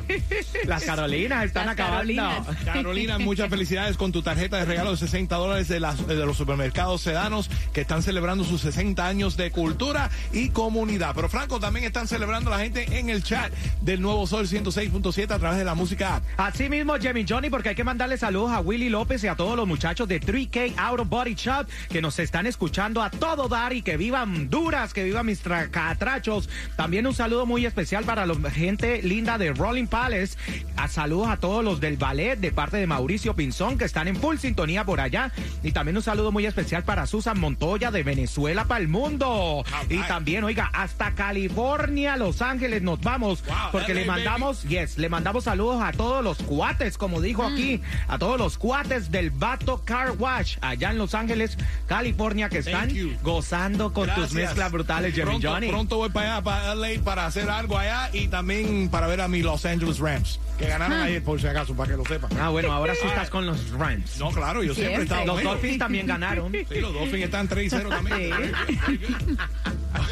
Las 0.66 0.85
Carolinas 0.85 1.44
están 1.44 1.66
Las 1.66 1.72
acabando. 1.75 1.96
Carolinas. 2.22 2.57
Carolina, 2.64 3.18
muchas 3.18 3.51
felicidades 3.51 3.96
con 3.96 4.12
tu 4.12 4.22
tarjeta 4.22 4.57
de 4.59 4.64
regalo 4.64 4.92
de 4.92 4.96
60 4.96 5.37
dólares 5.37 5.68
de, 5.68 5.81
las- 5.81 6.07
de 6.07 6.14
los 6.16 6.37
supermercados 6.37 7.03
sedanos 7.03 7.51
que 7.75 7.83
están 7.83 8.03
celebrando 8.03 8.44
sus 8.44 8.62
60 8.62 9.07
años 9.07 9.37
de 9.37 9.51
cultura 9.51 10.11
y 10.33 10.49
comunidad. 10.51 11.12
Pero 11.14 11.29
Franco, 11.29 11.61
también 11.61 11.85
están 11.85 12.09
celebrando 12.09 12.51
la 12.51 12.61
gente 12.61 12.99
en 12.99 13.11
el 13.11 13.22
chat 13.22 13.53
del 13.83 14.01
Nuevo 14.01 14.27
Sol 14.27 14.46
106.7 14.49 15.31
a 15.33 15.38
través 15.38 15.59
de 15.59 15.64
la 15.64 15.75
música 15.75 16.16
app. 16.16 16.25
Así 16.38 16.68
mismo, 16.70 16.94
Jimmy 16.96 17.27
Johnny, 17.29 17.51
porque 17.51 17.70
hay 17.70 17.75
que 17.75 17.85
mandarle 17.85 18.16
saludos 18.16 18.53
a 18.53 18.61
Willy 18.76 18.90
López 18.90 19.24
y 19.24 19.26
a 19.26 19.34
todos 19.36 19.56
los 19.56 19.66
muchachos 19.66 20.06
de 20.06 20.20
3K 20.20 20.74
Auto 20.76 21.06
Body 21.06 21.34
Shop 21.34 21.66
que 21.88 22.02
nos 22.02 22.18
están 22.18 22.44
escuchando 22.46 23.00
a 23.02 23.08
todo 23.08 23.48
dar 23.48 23.72
y 23.72 23.80
que 23.80 23.96
vivan 23.96 24.34
Honduras, 24.36 24.92
que 24.92 25.02
vivan 25.02 25.24
mis 25.24 25.42
tra- 25.42 25.70
catrachos. 25.70 26.50
También 26.76 27.06
un 27.06 27.14
saludo 27.14 27.46
muy 27.46 27.64
especial 27.64 28.04
para 28.04 28.26
la 28.26 28.50
gente 28.50 29.00
linda 29.00 29.38
de 29.38 29.54
Rolling 29.54 29.86
Palace. 29.86 30.36
A 30.76 30.88
saludos 30.88 31.28
a 31.30 31.38
todos 31.38 31.64
los 31.64 31.80
del 31.80 31.96
ballet 31.96 32.36
de 32.38 32.52
parte 32.52 32.76
de 32.76 32.86
Mauricio 32.86 33.34
Pinzón 33.34 33.78
que 33.78 33.86
están 33.86 34.08
en 34.08 34.16
full 34.16 34.36
sintonía 34.36 34.84
por 34.84 35.00
allá. 35.00 35.32
Y 35.62 35.72
también 35.72 35.96
un 35.96 36.02
saludo 36.02 36.30
muy 36.30 36.44
especial 36.44 36.84
para 36.84 37.06
Susan 37.06 37.40
Montoya 37.40 37.90
de 37.90 38.02
Venezuela 38.02 38.66
para 38.66 38.80
el 38.82 38.88
mundo. 38.88 39.64
Y 39.88 39.96
también, 40.02 40.44
oiga, 40.44 40.68
hasta 40.74 41.14
California, 41.14 42.18
Los 42.18 42.42
Ángeles 42.42 42.82
nos 42.82 43.00
vamos 43.00 43.42
Wow, 43.46 43.56
porque 43.72 43.94
LA, 43.94 44.00
le 44.02 44.06
baby. 44.06 44.22
mandamos 44.24 44.64
Yes, 44.64 44.98
le 44.98 45.08
mandamos 45.08 45.44
saludos 45.44 45.80
a 45.82 45.92
todos 45.92 46.22
los 46.22 46.36
cuates, 46.42 46.98
como 46.98 47.22
dijo 47.22 47.42
aquí, 47.42 47.80
a 48.06 48.18
todos 48.18 48.36
los 48.36 48.58
cuates 48.58 48.65
del 49.11 49.31
Vato 49.31 49.83
Car 49.85 50.12
Wash 50.18 50.57
allá 50.61 50.90
en 50.90 50.98
Los 50.98 51.14
Ángeles, 51.14 51.57
California, 51.87 52.48
que 52.48 52.59
están 52.59 52.90
gozando 53.22 53.92
con 53.92 54.07
tus 54.09 54.16
Gracias. 54.16 54.33
mezclas 54.33 54.72
brutales, 54.72 55.14
Jimmy 55.14 55.26
pronto, 55.26 55.48
Johnny. 55.50 55.68
Pronto 55.68 55.96
voy 55.98 56.11
para 56.11 56.33
allá, 56.37 56.42
para 56.42 56.74
LA, 56.74 56.88
para 57.05 57.26
hacer 57.26 57.48
algo 57.48 57.79
allá 57.79 58.11
y 58.12 58.26
también 58.26 58.88
para 58.88 59.07
ver 59.07 59.20
a 59.20 59.29
mi 59.29 59.40
Los 59.40 59.64
Angeles 59.64 60.00
Rams, 60.00 60.40
que 60.59 60.66
ganaron 60.66 61.00
ayer, 61.00 61.22
por 61.22 61.40
si 61.40 61.46
acaso, 61.46 61.74
para 61.76 61.92
que 61.92 61.96
lo 61.96 62.05
sepan. 62.05 62.31
Ah, 62.40 62.48
bueno, 62.48 62.72
ahora 62.72 62.94
sí 62.96 63.07
estás 63.07 63.31
con 63.31 63.46
los 63.46 63.70
Rams. 63.70 64.18
No, 64.18 64.31
claro, 64.33 64.64
yo 64.64 64.74
siempre, 64.74 64.94
he 64.94 64.96
Siempre. 64.96 65.05
estado 65.05 65.26
Los 65.26 65.35
bueno. 65.37 65.50
Dolphins 65.50 65.79
también 65.79 66.07
ganaron. 66.09 66.50
Sí, 66.52 66.81
los 66.81 66.92
Dolphins 66.92 67.24
están 67.24 67.46
3 67.48 67.66
y 67.66 67.70
0 67.70 67.88
también. 67.88 68.33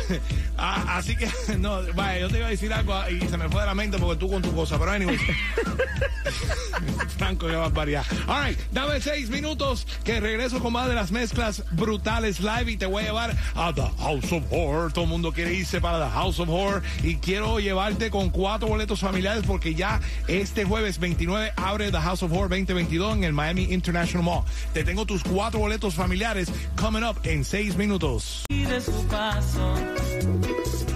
Ah, 0.56 0.98
así 0.98 1.16
que, 1.16 1.28
no, 1.58 1.80
vaya, 1.94 2.20
yo 2.20 2.28
te 2.28 2.36
iba 2.38 2.46
a 2.46 2.50
decir 2.50 2.72
algo 2.72 2.94
y 3.10 3.20
se 3.28 3.36
me 3.36 3.48
fue 3.48 3.60
de 3.62 3.66
la 3.66 3.74
mente 3.74 3.98
porque 3.98 4.20
tú 4.20 4.30
con 4.30 4.40
tu 4.40 4.54
cosa, 4.54 4.78
pero 4.78 4.92
anyway. 4.92 5.18
Franco, 7.18 7.48
qué 7.48 7.56
barbaridad. 7.56 8.04
All 8.28 8.44
right, 8.44 8.58
dame 8.70 9.00
seis 9.00 9.30
minutos 9.30 9.84
que 10.04 10.20
regreso 10.20 10.60
con 10.60 10.72
más 10.72 10.88
de 10.88 10.94
las 10.94 11.10
mezclas 11.10 11.64
brutales 11.72 12.38
live 12.40 12.70
y 12.70 12.76
te 12.76 12.86
voy 12.86 13.02
a 13.02 13.06
llevar 13.06 13.36
a 13.56 13.72
The 13.72 13.82
House 13.98 14.32
of 14.32 14.44
Horror. 14.50 14.92
Todo 14.92 15.04
el 15.04 15.10
mundo 15.10 15.32
quiere 15.32 15.52
irse 15.54 15.80
para 15.80 16.04
The 16.06 16.12
House 16.12 16.38
of 16.38 16.48
Horror 16.48 16.82
y 17.02 17.16
quiero 17.16 17.58
llevarte 17.58 18.10
con 18.10 18.30
cuatro 18.30 18.68
boletos 18.68 19.00
familiares 19.00 19.42
porque 19.46 19.74
ya 19.74 20.00
este 20.28 20.64
jueves 20.64 20.98
29 21.00 21.52
abre 21.56 21.90
The 21.90 21.98
House 21.98 22.22
of 22.22 22.30
Horror 22.32 22.50
2022 22.50 23.16
en 23.16 23.24
el 23.24 23.32
Miami 23.32 23.64
International 23.72 24.22
Mall. 24.22 24.44
Te 24.72 24.84
tengo 24.84 25.04
tus 25.04 25.24
cuatro 25.24 25.58
boletos 25.58 25.94
familiares 25.94 26.48
coming 26.76 27.02
up 27.02 27.16
en 27.24 27.44
seis 27.44 27.76
minutos. 27.76 28.44
y 28.48 28.64
de 28.64 28.80
su 28.80 28.92
paso. 29.08 29.73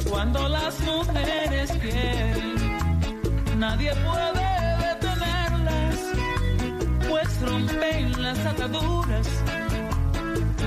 Cuando 0.09 0.49
las 0.49 0.81
mujeres 0.81 1.71
quieren, 1.81 2.55
nadie 3.59 3.93
puede 3.95 4.49
detenerlas, 4.89 5.97
pues 7.09 7.41
rompen 7.43 8.23
las 8.23 8.39
ataduras, 8.47 9.29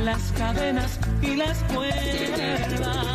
las 0.04 0.32
cadenas 0.34 1.00
y 1.21 1.36
las 1.36 1.58
cuerdas. 1.63 3.12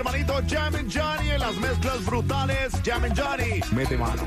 Hermanito 0.00 0.40
Jammin' 0.48 0.88
Johnny 0.88 1.30
en 1.30 1.40
las 1.40 1.56
mezclas 1.56 2.04
brutales. 2.06 2.72
Jammin' 2.82 3.12
Johnny, 3.14 3.60
mete 3.72 3.98
mano. 3.98 4.22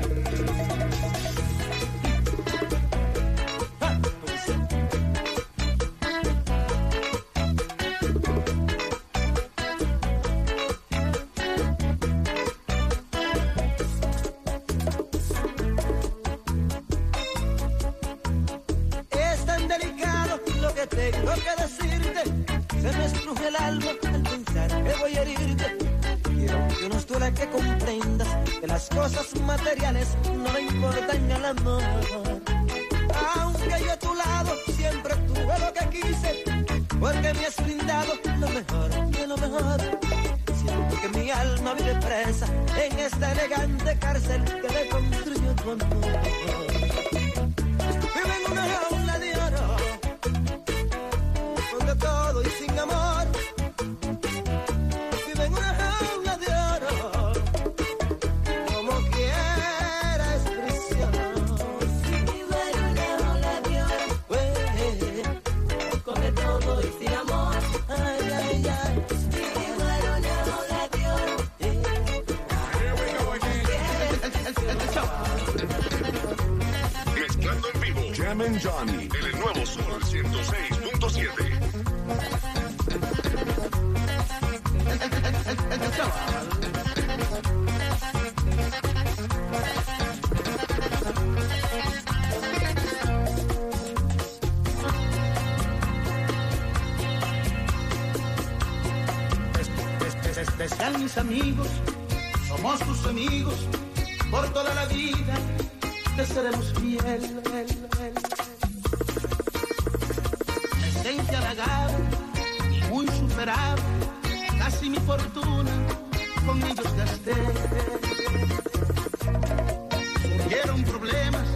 Surgieron 120.64 120.84
problemas 120.84 121.46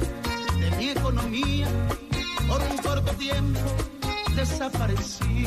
de 0.60 0.70
mi 0.76 0.90
economía, 0.90 1.66
por 2.46 2.60
un 2.60 2.76
corto 2.78 3.10
tiempo 3.12 3.60
desaparecí. 4.36 5.46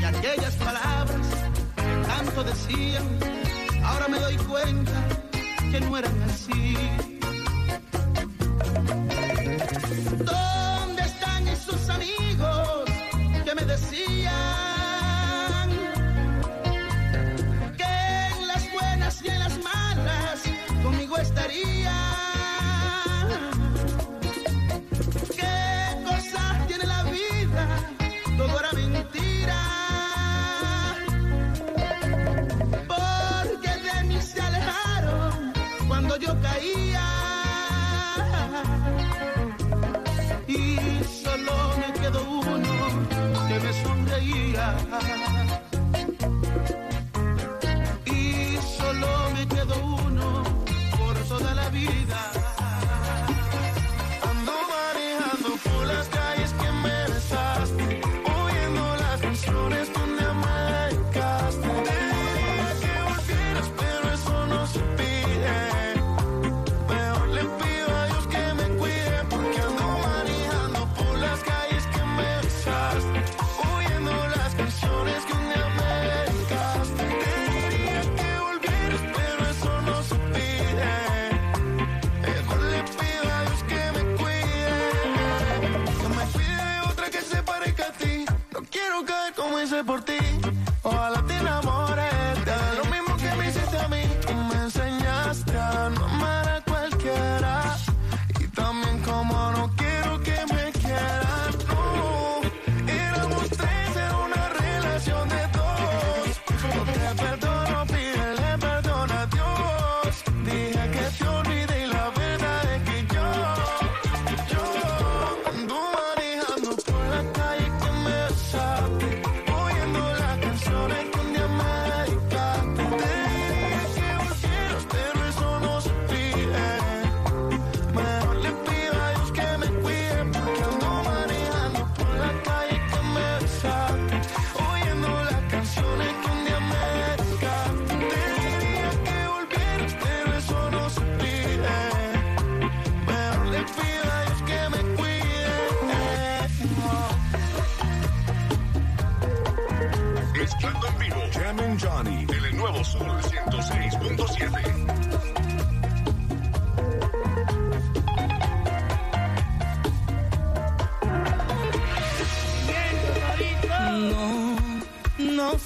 Y 0.00 0.04
aquellas 0.04 0.54
palabras 0.54 1.26
que 1.74 2.06
tanto 2.06 2.44
decían, 2.44 3.02
ahora 3.82 4.06
me 4.06 4.20
doy 4.20 4.36
cuenta 4.36 4.92
que 5.72 5.80
no 5.80 5.98
eran 5.98 6.22
así. 6.22 6.76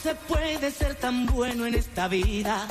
Se 0.08 0.14
puede 0.14 0.70
ser 0.70 0.94
tan 0.94 1.26
bueno 1.26 1.66
en 1.66 1.74
esta 1.74 2.08
vida. 2.08 2.66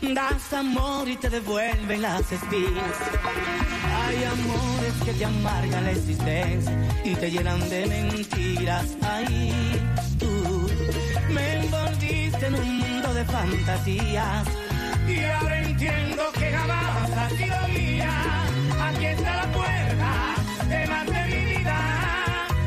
Das 0.00 0.52
amor 0.52 1.08
y 1.08 1.16
te 1.16 1.30
devuelven 1.30 2.02
las 2.02 2.32
espinas. 2.32 2.96
Hay 4.02 4.24
amores 4.24 4.94
que 5.04 5.12
te 5.12 5.24
amargan 5.24 5.84
la 5.84 5.92
existencia 5.92 6.72
y 7.04 7.14
te 7.14 7.30
llenan 7.30 7.60
de 7.68 7.86
mentiras. 7.86 8.86
Ay, 9.02 9.52
tú 10.18 10.68
me 11.30 11.44
envolviste 11.60 12.46
en 12.46 12.54
un 12.56 12.78
mundo 12.78 13.14
de 13.14 13.24
fantasías. 13.24 14.48
Y 15.06 15.24
ahora 15.26 15.62
entiendo 15.62 16.22
que 16.32 16.50
jamás 16.50 17.10
ha 17.20 17.28
sido 17.38 17.68
mía. 17.68 18.14
Aquí 18.88 19.06
está 19.06 19.36
la 19.36 19.52
puerta 19.52 20.10
de 20.68 20.86
más 20.88 21.06
de 21.06 21.22
mi 21.30 21.54
vida. 21.54 21.78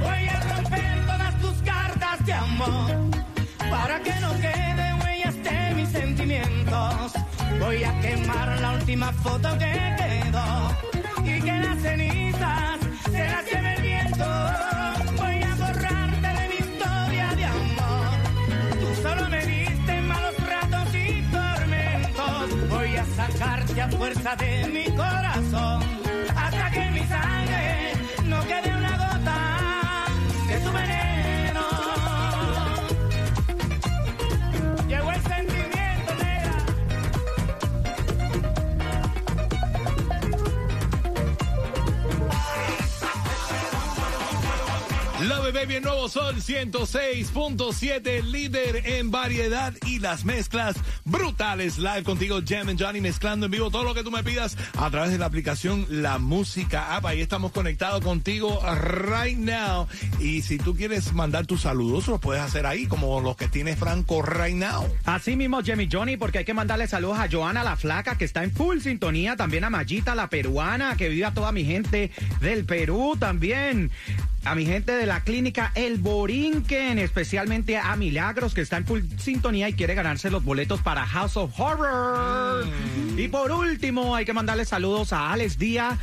Voy 0.01 0.27
a 0.29 0.39
romper 0.55 1.05
todas 1.07 1.41
tus 1.41 1.61
cartas 1.63 2.25
de 2.25 2.33
amor 2.33 3.16
Voy 7.67 7.83
a 7.83 7.99
quemar 7.99 8.61
la 8.61 8.71
última 8.75 9.11
foto 9.11 9.49
que 9.57 9.73
quedó 9.97 10.71
y 11.25 11.41
que 11.41 11.51
las 11.51 11.81
cenizas 11.81 12.79
se 13.11 13.27
las 13.27 13.45
lleve 13.45 13.73
el 13.73 13.81
viento. 13.81 14.25
Voy 15.17 15.41
a 15.43 15.55
borrarte 15.55 16.27
de 16.27 16.47
mi 16.47 16.55
historia 16.55 17.27
de 17.35 17.43
amor. 17.43 18.15
Tú 18.79 19.01
solo 19.01 19.29
me 19.29 19.45
diste 19.45 20.01
malos 20.01 20.35
ratos 20.47 20.95
y 20.95 21.21
tormentos. 21.29 22.69
Voy 22.69 22.95
a 22.95 23.05
sacarte 23.05 23.81
a 23.81 23.89
fuerza 23.89 24.35
de 24.37 24.67
mi 24.69 24.95
corazón 24.95 26.06
Baby, 45.57 45.79
nuevo 45.81 46.07
Sol 46.07 46.35
106.7, 46.35 48.21
líder 48.21 48.83
en 48.85 49.09
variedad 49.09 49.73
y 49.87 49.97
las 49.97 50.23
mezclas 50.23 50.75
brutales. 51.03 51.79
Live 51.79 52.03
contigo, 52.03 52.41
Jam 52.47 52.69
and 52.69 52.79
Johnny, 52.79 53.01
mezclando 53.01 53.47
en 53.47 53.51
vivo 53.51 53.71
todo 53.71 53.83
lo 53.83 53.95
que 53.95 54.03
tú 54.03 54.11
me 54.11 54.23
pidas 54.23 54.55
a 54.77 54.91
través 54.91 55.09
de 55.09 55.17
la 55.17 55.25
aplicación 55.25 55.87
La 55.89 56.19
Música 56.19 56.95
App. 56.95 57.07
Ahí 57.07 57.21
estamos 57.21 57.51
conectados 57.53 58.03
contigo 58.03 58.61
right 59.09 59.39
now. 59.39 59.87
Y 60.19 60.43
si 60.43 60.59
tú 60.59 60.75
quieres 60.75 61.11
mandar 61.13 61.47
tus 61.47 61.61
saludos, 61.61 62.07
los 62.07 62.19
puedes 62.19 62.43
hacer 62.43 62.67
ahí, 62.67 62.85
como 62.85 63.19
los 63.19 63.35
que 63.35 63.47
tiene 63.47 63.75
Franco 63.75 64.21
right 64.21 64.55
now. 64.55 64.85
Así 65.05 65.35
mismo, 65.35 65.63
Jimmy 65.63 65.89
Johnny, 65.91 66.17
porque 66.17 66.37
hay 66.37 66.45
que 66.45 66.53
mandarle 66.53 66.87
saludos 66.87 67.17
a 67.17 67.27
Joana 67.31 67.63
la 67.63 67.77
Flaca, 67.77 68.15
que 68.15 68.25
está 68.25 68.43
en 68.43 68.51
full 68.51 68.77
sintonía. 68.81 69.35
También 69.35 69.63
a 69.63 69.71
Mayita 69.71 70.13
la 70.13 70.29
peruana, 70.29 70.95
que 70.97 71.09
vive 71.09 71.25
a 71.25 71.33
toda 71.33 71.51
mi 71.51 71.65
gente 71.65 72.11
del 72.41 72.63
Perú 72.63 73.17
también. 73.19 73.89
A 74.43 74.55
mi 74.55 74.65
gente 74.65 74.93
de 74.93 75.05
la 75.05 75.21
clínica 75.21 75.71
El 75.75 75.97
Borinquen, 75.97 76.99
especialmente 76.99 77.77
a 77.77 77.95
Milagros, 77.95 78.53
que 78.53 78.61
está 78.61 78.77
en 78.77 78.85
full 78.85 79.01
sintonía 79.17 79.67
y 79.67 79.73
quiere 79.73 79.93
ganarse 79.93 80.29
los 80.31 80.43
boletos 80.43 80.81
para 80.81 81.05
House 81.05 81.35
of 81.35 81.59
Horror. 81.59 82.65
Mm. 82.65 83.19
Y 83.19 83.27
por 83.27 83.51
último, 83.51 84.15
hay 84.15 84.23
que 84.25 84.33
mandarle 84.33 84.63
saludos 84.65 85.11
a 85.11 85.33
Alex 85.33 85.57
Díaz 85.57 85.97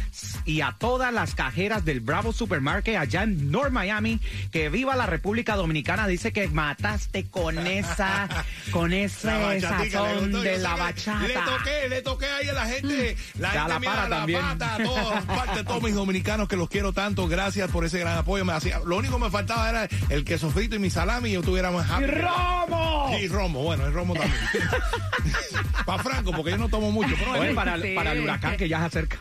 y 0.45 0.61
a 0.61 0.73
todas 0.79 1.13
las 1.13 1.35
cajeras 1.35 1.85
del 1.85 2.01
Bravo 2.01 2.33
Supermarket 2.33 2.97
allá 2.97 3.23
en 3.23 3.51
North 3.51 3.71
Miami. 3.73 4.21
Que 4.51 4.69
viva 4.69 4.95
la 4.95 5.07
República 5.07 5.57
Dominicana. 5.57 6.07
Dice 6.07 6.33
que 6.33 6.49
mataste 6.49 7.25
con 7.31 7.67
esa, 7.67 8.29
con 8.73 8.91
La 8.91 8.97
ese 8.99 9.61
sazón 9.61 10.33
de 10.33 10.59
la 10.59 10.77
bachata. 10.77 11.27
Le 11.27 11.35
toqué, 11.35 11.89
le 11.89 12.03
toqué 12.03 12.27
ahí 12.27 12.49
a 12.49 12.53
la 12.53 12.67
gente. 12.67 13.17
La 13.39 13.55
Ya 13.55 13.61
gente 13.61 13.73
la 13.73 13.79
mira 13.81 13.93
para 13.95 14.09
la 14.09 14.17
también. 14.19 14.41
pata, 14.41 14.77
todo, 14.85 15.11
parte 15.27 15.57
de 15.59 15.65
todos 15.65 15.83
mis 15.83 15.95
dominicanos 15.95 16.47
que 16.49 16.57
los 16.57 16.69
quiero 16.69 16.93
tanto. 16.93 17.27
Gracias 17.27 17.71
por 17.71 17.85
ese 17.85 17.99
gran 18.01 18.19
apoyo. 18.19 18.34
Me 18.43 18.53
hacía, 18.53 18.81
lo 18.85 18.97
único 18.97 19.19
que 19.19 19.25
me 19.25 19.31
faltaba 19.31 19.69
era 19.71 19.89
el 20.09 20.25
queso 20.25 20.51
frito 20.51 20.75
y 20.77 20.79
mi 20.79 20.91
salami 20.91 21.29
y 21.29 21.33
yo 21.35 21.41
estuviera 21.41 21.71
más 21.71 21.89
happy. 21.91 22.05
¡Y 22.05 22.07
Romo! 22.09 23.17
Y 23.21 23.29
romo, 23.29 23.63
bueno, 23.63 23.87
el 23.87 23.93
romo 23.93 24.15
también. 24.15 24.35
para 25.87 26.03
Franco, 26.03 26.33
porque 26.33 26.51
yo 26.53 26.59
no 26.59 26.69
tomo 26.69 26.91
mucho. 26.91 27.15
Pero 27.19 27.33
Oye, 27.33 27.55
para, 27.55 27.81
Sí. 27.81 27.93
para 27.95 28.13
el 28.13 28.21
huracán 28.23 28.57
que 28.57 28.69
ya 28.69 28.81
se 28.81 28.85
acerca. 28.87 29.19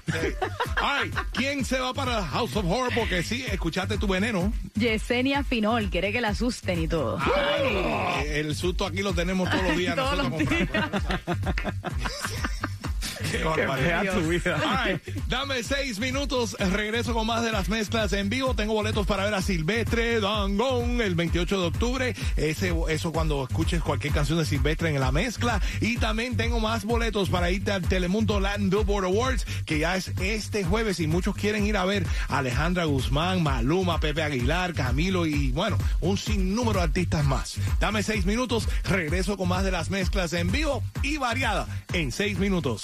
Ay, 0.82 1.12
¿quién 1.34 1.64
se 1.66 1.80
va 1.80 1.94
para 1.94 2.24
House 2.26 2.56
of 2.56 2.66
Horror? 2.66 2.92
Porque 2.96 3.22
sí, 3.24 3.46
escuchaste 3.52 3.98
tu 3.98 4.08
veneno. 4.08 4.52
Yesenia 4.76 5.44
Finol, 5.44 5.90
quiere 5.90 6.12
que 6.12 6.22
la 6.22 6.30
asusten 6.30 6.82
y 6.84 6.88
todo. 6.88 7.20
Eh, 7.66 8.40
El 8.40 8.56
susto 8.56 8.86
aquí 8.86 9.02
lo 9.02 9.14
tenemos 9.14 9.50
todos 9.50 9.64
los 9.64 9.78
días 9.78 9.96
Todos 10.04 10.18
nosotros 10.18 10.50
los 10.50 10.50
con 10.50 10.68
Franco. 10.68 11.10
Qué 13.32 13.44
barbaridad. 13.44 14.14
tu 14.14 14.28
vida. 14.28 14.56
All 14.56 14.94
right, 14.94 15.02
dame 15.28 15.64
seis 15.64 16.00
minutos, 16.00 16.56
regreso 16.60 17.14
con 17.14 17.28
más 17.28 17.44
de 17.44 17.52
las 17.52 17.70
mezclas 17.70 18.14
en 18.14 18.30
vivo. 18.30 18.54
Tengo 18.56 18.74
boletos 18.74 19.08
para 19.08 19.26
ver 19.26 19.34
a 19.34 19.42
Silvestre 19.42 20.20
Dangón 20.20 21.02
el 21.02 21.16
28 21.16 21.60
de 21.60 21.68
octubre. 21.68 22.16
Ese, 22.38 22.74
eso 22.90 23.12
cuando 23.12 23.44
escuches 23.44 23.82
cualquier 23.82 24.14
canción 24.14 24.38
de 24.40 24.46
Silvestre 24.46 24.90
en 24.90 25.00
la 25.00 25.12
mezcla. 25.12 25.62
Y 25.82 25.98
también 25.98 26.38
tengo 26.38 26.60
más 26.60 26.86
boletos 26.86 27.30
para 27.30 27.52
irte 27.52 27.72
al 27.72 27.82
Telemundo 27.82 28.40
Latin 28.40 28.70
Billboard 28.70 29.06
Awards, 29.06 29.46
que 29.66 29.80
ya 29.80 29.96
es 29.96 30.12
este 30.20 30.64
jueves 30.64 31.00
y 31.00 31.08
muchos 31.08 31.36
quieren 31.36 31.66
ir 31.66 31.78
a 31.78 31.86
ver 31.86 32.06
a 32.28 32.40
Alejandra 32.40 32.86
Guzmán, 32.86 33.44
Maluma, 33.44 34.00
Pepe 34.00 34.24
Aguilar, 34.24 34.74
Camilo 34.74 35.26
y 35.26 35.52
bueno, 35.52 35.78
un 36.02 36.18
sinnúmero 36.18 36.80
de 36.80 36.86
artistas 36.86 37.26
más. 37.26 37.56
Dame 37.80 38.04
seis 38.04 38.26
minutos, 38.26 38.68
regreso 38.84 39.38
con 39.38 39.50
más 39.50 39.64
de 39.64 39.72
las 39.72 39.90
mezclas 39.90 40.34
en 40.34 40.52
vivo 40.52 40.84
y 41.02 41.18
variada 41.18 41.68
en 41.94 42.12
seis 42.12 42.38
minutos. 42.38 42.84